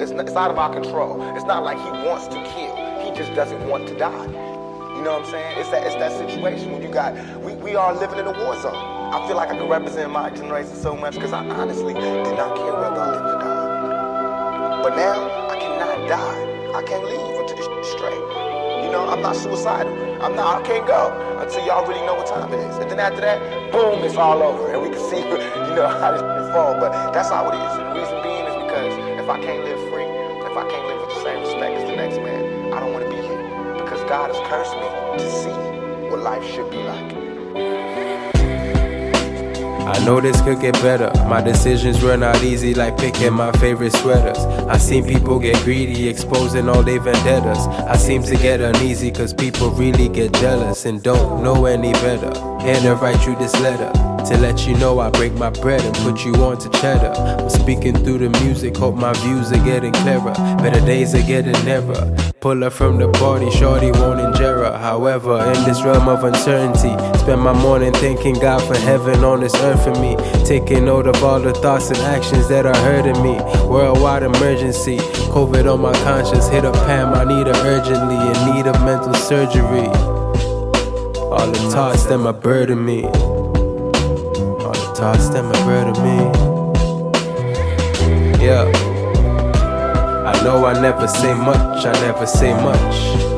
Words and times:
It's, 0.00 0.10
not, 0.10 0.26
it's 0.26 0.34
out 0.34 0.50
of 0.50 0.56
our 0.56 0.72
control. 0.72 1.20
It's 1.36 1.44
not 1.44 1.64
like 1.64 1.76
he 1.76 1.90
wants 2.08 2.26
to 2.28 2.40
kill. 2.48 2.74
He 3.04 3.14
just 3.14 3.34
doesn't 3.34 3.68
want 3.68 3.86
to 3.88 3.98
die. 3.98 4.24
You 4.96 5.04
know 5.04 5.20
what 5.20 5.26
I'm 5.26 5.30
saying? 5.30 5.60
It's 5.60 5.68
that 5.68 5.84
it's 5.84 5.96
that 5.96 6.16
situation 6.16 6.72
when 6.72 6.80
you 6.80 6.88
got 6.88 7.12
we, 7.44 7.52
we 7.56 7.76
are 7.76 7.92
living 7.92 8.18
in 8.18 8.24
a 8.24 8.32
war 8.32 8.56
zone. 8.56 8.72
I 8.72 9.20
feel 9.28 9.36
like 9.36 9.50
I 9.50 9.58
can 9.58 9.68
represent 9.68 10.10
my 10.10 10.30
generation 10.30 10.76
so 10.76 10.96
much 10.96 11.12
because 11.12 11.34
I 11.34 11.44
honestly 11.44 11.92
did 11.92 12.24
not 12.24 12.56
care 12.56 12.72
whether 12.72 13.04
I 13.04 13.10
lived 13.12 13.36
or 13.36 13.38
died. 13.44 14.82
But 14.82 14.96
now 14.96 15.28
I 15.50 15.56
cannot 15.60 16.08
die. 16.08 16.72
I 16.72 16.82
can't 16.88 17.04
leave 17.04 17.36
until 17.36 17.56
this 17.56 17.92
straight. 17.92 18.24
You 18.82 18.90
know, 18.96 19.04
I'm 19.12 19.20
not 19.20 19.36
suicidal. 19.36 19.92
I'm 20.24 20.34
not. 20.34 20.64
I 20.64 20.66
can't 20.66 20.86
go 20.86 21.12
until 21.38 21.66
y'all 21.66 21.86
really 21.86 22.00
know 22.06 22.14
what 22.14 22.28
time 22.28 22.50
it 22.50 22.60
is. 22.64 22.78
And 22.78 22.90
then 22.90 22.98
after 22.98 23.20
that, 23.20 23.70
boom, 23.70 24.02
it's 24.04 24.16
all 24.16 24.42
over, 24.42 24.72
and 24.72 24.80
we 24.80 24.88
can 24.88 25.04
see, 25.10 25.20
you 25.68 25.76
know, 25.76 25.86
how 25.86 26.12
this 26.12 26.22
fall. 26.54 26.80
But 26.80 27.12
that's 27.12 27.28
how 27.28 27.50
it 27.50 27.54
is. 27.54 27.92
If 29.22 29.28
I 29.28 29.38
can't 29.38 29.62
live 29.62 29.78
free, 29.88 30.02
if 30.02 30.56
I 30.56 30.68
can't 30.68 30.86
live 30.88 31.00
with 31.00 31.10
the 31.10 31.22
same 31.22 31.40
respect 31.42 31.76
as 31.76 31.88
the 31.88 31.94
next 31.94 32.16
man, 32.16 32.72
I 32.72 32.80
don't 32.80 32.92
want 32.92 33.04
to 33.04 33.10
be 33.10 33.22
here. 33.22 33.74
Because 33.78 34.02
God 34.08 34.34
has 34.34 34.48
cursed 34.50 34.74
me 34.74 34.88
to 35.18 35.30
see 35.30 36.10
what 36.10 36.18
life 36.18 36.44
should 36.44 36.68
be 36.72 36.78
like. 36.78 37.21
I 39.92 40.02
know 40.06 40.20
this 40.22 40.40
could 40.40 40.60
get 40.60 40.72
better. 40.80 41.12
My 41.28 41.42
decisions 41.42 42.02
were 42.02 42.16
not 42.16 42.42
easy, 42.42 42.72
like 42.72 42.96
picking 42.96 43.34
my 43.34 43.52
favorite 43.52 43.92
sweaters. 43.92 44.38
I 44.38 44.78
seen 44.78 45.04
people 45.04 45.38
get 45.38 45.56
greedy, 45.64 46.08
exposing 46.08 46.68
all 46.70 46.82
their 46.82 46.98
vendettas. 46.98 47.66
I 47.66 47.96
seem 47.96 48.22
to 48.22 48.36
get 48.36 48.62
uneasy, 48.62 49.10
cause 49.10 49.34
people 49.34 49.70
really 49.70 50.08
get 50.08 50.32
jealous 50.32 50.86
and 50.86 51.02
don't 51.02 51.42
know 51.42 51.66
any 51.66 51.92
better. 51.92 52.32
And 52.62 52.86
I 52.86 52.92
write 52.94 53.26
you 53.26 53.36
this 53.36 53.54
letter 53.60 53.92
to 54.24 54.38
let 54.38 54.66
you 54.66 54.76
know 54.78 55.00
I 55.00 55.10
break 55.10 55.34
my 55.34 55.50
bread 55.50 55.84
and 55.84 55.94
put 55.96 56.24
you 56.24 56.32
on 56.36 56.56
to 56.58 56.70
cheddar. 56.80 57.12
I'm 57.12 57.50
speaking 57.50 57.94
through 58.04 58.18
the 58.18 58.30
music, 58.40 58.76
hope 58.76 58.94
my 58.94 59.12
views 59.14 59.52
are 59.52 59.64
getting 59.64 59.92
clearer. 59.92 60.32
Better 60.62 60.80
days 60.86 61.14
are 61.14 61.22
getting 61.22 61.60
nearer. 61.64 62.16
Pull 62.40 62.62
her 62.62 62.70
from 62.70 62.98
the 62.98 63.08
party, 63.12 63.50
shorty 63.50 63.90
won't 63.92 64.20
injure. 64.20 64.64
However, 64.72 65.38
in 65.52 65.64
this 65.64 65.82
realm 65.82 66.08
of 66.08 66.24
uncertainty, 66.24 66.90
spend 67.18 67.40
my 67.40 67.52
morning 67.52 67.92
thanking 67.92 68.34
God 68.34 68.62
for 68.62 68.76
heaven 68.76 69.22
on 69.22 69.40
this 69.40 69.54
earth 69.56 69.81
me. 69.90 70.16
Taking 70.44 70.84
note 70.84 71.06
of 71.06 71.22
all 71.24 71.40
the 71.40 71.52
thoughts 71.52 71.88
and 71.88 71.98
actions 71.98 72.48
that 72.48 72.66
are 72.66 72.76
hurting 72.76 73.20
me. 73.22 73.40
Worldwide 73.66 74.22
emergency, 74.22 74.98
COVID 75.34 75.72
on 75.72 75.80
my 75.80 75.92
conscience. 76.04 76.48
Hit 76.48 76.64
a 76.64 76.72
Pam, 76.72 77.14
I 77.14 77.24
need 77.24 77.46
her 77.48 77.66
urgently, 77.66 78.16
in 78.16 78.54
need 78.54 78.66
of 78.66 78.80
mental 78.84 79.14
surgery. 79.14 79.88
All 81.32 81.46
the 81.50 81.68
thoughts 81.72 82.04
that 82.06 82.18
my 82.18 82.32
burden 82.32 82.84
me. 82.84 83.04
All 83.04 84.72
the 84.72 84.92
thoughts 84.94 85.28
that 85.30 85.42
my 85.42 85.64
burden 85.64 85.94
me. 86.04 86.18
Yeah. 88.44 88.64
I 90.26 90.44
know 90.44 90.64
I 90.66 90.80
never 90.80 91.08
say 91.08 91.34
much, 91.34 91.86
I 91.86 91.92
never 92.00 92.26
say 92.26 92.52
much. 92.52 92.96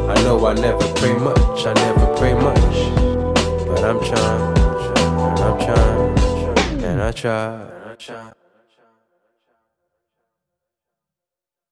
I 0.08 0.14
know 0.22 0.46
I 0.46 0.54
never 0.54 0.86
pray 0.94 1.14
much, 1.14 1.66
I 1.66 1.72
never 1.74 2.03
But 7.22 8.10
I'm 8.10 8.43